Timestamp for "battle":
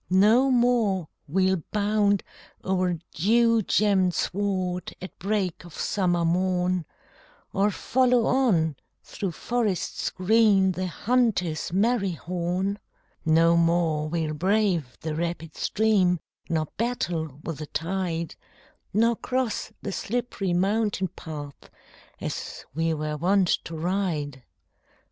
16.77-17.39